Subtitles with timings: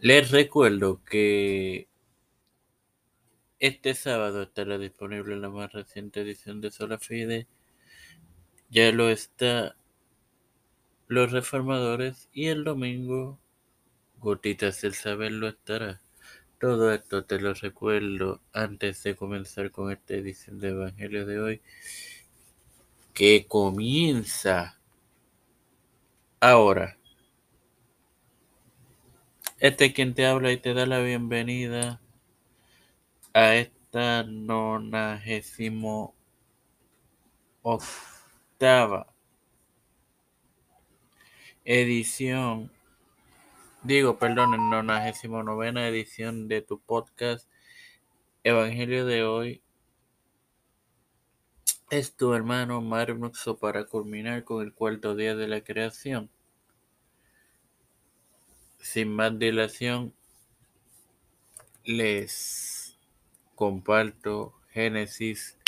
[0.00, 1.88] Les recuerdo que
[3.58, 7.48] este sábado estará disponible la más reciente edición de Sola Fide.
[8.70, 9.74] Ya lo está
[11.08, 13.40] Los Reformadores y el domingo
[14.20, 16.00] Gotitas del Saber lo estará.
[16.60, 21.62] Todo esto te lo recuerdo antes de comenzar con esta edición de Evangelio de hoy,
[23.14, 24.78] que comienza
[26.38, 26.97] ahora.
[29.60, 32.00] Este es quien te habla y te da la bienvenida
[33.34, 36.14] a esta nonagésimo
[37.62, 39.12] octava
[41.64, 42.70] edición
[43.82, 47.50] digo, perdón, en 99 novena edición de tu podcast
[48.44, 49.62] Evangelio de hoy.
[51.90, 56.30] Es tu hermano Marmuxo para culminar con el cuarto día de la creación.
[58.78, 60.14] Sin más dilación,
[61.84, 62.98] les
[63.54, 65.58] comparto Génesis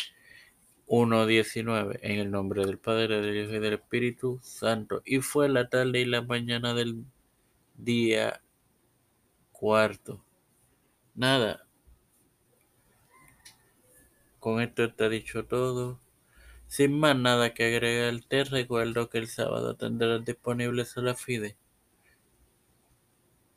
[0.87, 5.03] 1.19 en el nombre del Padre, del Hijo y del Espíritu Santo.
[5.05, 7.05] Y fue la tarde y la mañana del
[7.77, 8.43] día
[9.53, 10.25] cuarto.
[11.15, 11.67] Nada.
[14.39, 16.01] Con esto está dicho todo.
[16.67, 21.57] Sin más nada que agregar, te recuerdo que el sábado tendrás disponible Sola Fide.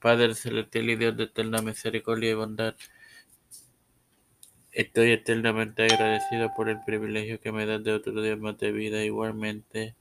[0.03, 2.75] Padre celestial y Dios de eterna misericordia y bondad,
[4.73, 9.01] estoy eternamente agradecido por el privilegio que me das de otro día más de vida.
[9.01, 9.95] Igualmente,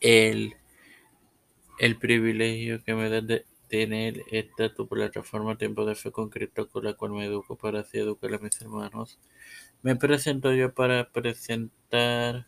[0.00, 0.54] el
[1.80, 6.68] el privilegio que me da de tener esta tu plataforma Tiempo de Fe con Cristo
[6.68, 9.18] con la cual me educo para así educar a mis hermanos.
[9.82, 12.46] Me presento yo para presentar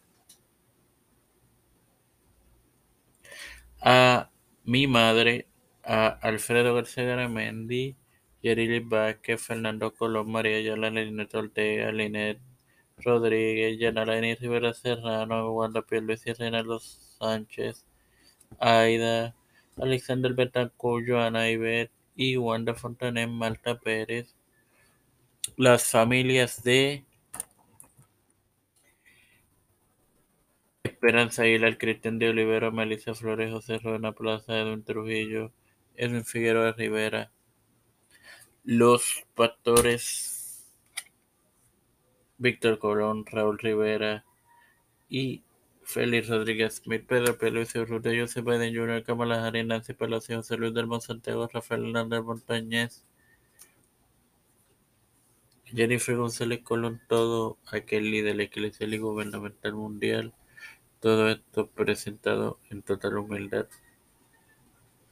[3.81, 4.32] a
[4.73, 5.49] mi madre,
[5.85, 7.95] a Alfredo García Garamendi,
[8.41, 12.41] Yerili Vázquez, Fernando Colón, María Yola, Linet Ortega, Linet
[12.97, 17.85] Rodríguez, Yanalani Rivera Serrano, Wanda Luis y Reinaldo Sánchez,
[18.59, 19.37] Aida,
[19.77, 24.35] Alexander Betancourt, Joana Ibet y Wanda Fontanet, Malta Pérez.
[25.59, 27.05] Las familias de
[31.03, 35.51] Esperanza Aguilar, Cristian de Olivera, Melissa Flores, José Ruena Plaza, Edwin Trujillo,
[35.97, 37.33] Edwin Figueroa Rivera.
[38.63, 40.65] Los pastores
[42.39, 44.25] Víctor Colón, Raúl Rivera
[45.09, 45.43] y
[45.83, 50.73] Félix Rodríguez Smith, Pedro Luis Urrutia, José Biden Jr., Kamala Harris, Nancy Pelosi, José Luis
[50.73, 53.05] del Santiago, Rafael Hernández Montañez,
[55.65, 60.33] Jennifer González Colón, todo aquel líder eclesial y gubernamental mundial,
[61.03, 63.67] todo esto presentado en total humildad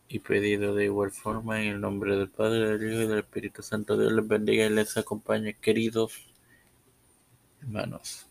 [0.08, 3.60] y pedido de igual forma en el nombre del Padre, del Hijo y del Espíritu
[3.60, 3.98] Santo.
[3.98, 6.12] Dios les bendiga y les acompañe, queridos
[7.60, 8.29] hermanos.